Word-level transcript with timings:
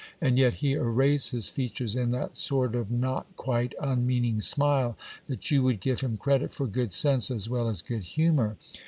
And 0.19 0.39
yet, 0.39 0.55
he 0.55 0.75
arrays 0.75 1.29
his 1.29 1.47
features 1.47 1.95
in 1.95 2.09
that 2.09 2.35
sort 2.35 2.73
of 2.73 2.89
not 2.89 3.27
quite 3.35 3.75
unmeaning 3.79 4.41
smile, 4.41 4.97
that 5.27 5.51
you 5.51 5.61
would 5.61 5.79
give 5.79 6.01
him 6.01 6.17
credit 6.17 6.55
for 6.55 6.65
good 6.65 6.91
sense 6.91 7.29
as 7.29 7.47
well 7.47 7.69
as 7.69 7.83
good 7.83 8.01
humour. 8.01 8.57